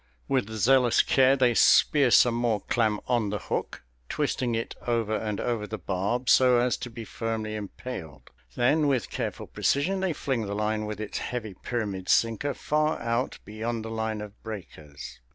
With 0.27 0.49
zealous 0.49 1.03
care 1.03 1.35
they 1.35 1.53
spear 1.53 2.09
some 2.09 2.33
more 2.33 2.61
clam 2.61 2.99
on 3.05 3.29
the 3.29 3.37
hook, 3.37 3.83
twisting 4.09 4.55
it 4.55 4.73
over 4.87 5.15
and 5.15 5.39
over 5.39 5.67
the 5.67 5.77
barb 5.77 6.27
so 6.27 6.57
as 6.57 6.75
to 6.77 6.89
be 6.89 7.03
firmly 7.05 7.53
impaled. 7.53 8.31
Then, 8.55 8.87
with 8.87 9.11
careful 9.11 9.45
precision, 9.45 9.99
they 9.99 10.13
fling 10.13 10.47
the 10.47 10.55
line 10.55 10.87
with 10.87 10.99
its 10.99 11.19
heavy 11.19 11.53
pyramid 11.53 12.09
sinker 12.09 12.55
far 12.55 12.99
out 12.99 13.37
beyond 13.45 13.85
the 13.85 13.91
line 13.91 14.21
of 14.21 14.41
breakers. 14.41 15.19